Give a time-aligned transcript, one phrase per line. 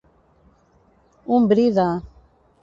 [1.37, 1.87] Un bri de.